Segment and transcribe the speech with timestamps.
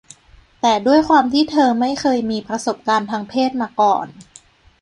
[0.61, 4.07] แต่ด้วยความที่เธอไม่เคยมีประสบการณ์ทางเพศมาก่อน